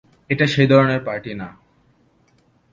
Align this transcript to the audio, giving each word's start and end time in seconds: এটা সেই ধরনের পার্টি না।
এটা 0.29 0.45
সেই 0.47 0.67
ধরনের 0.67 1.01
পার্টি 1.05 1.31
না। 1.33 1.47